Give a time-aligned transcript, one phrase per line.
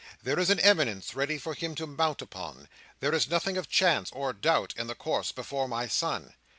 [0.23, 2.67] There is an eminence ready for him to mount upon.
[3.01, 6.33] There is nothing of chance or doubt in the course before my son.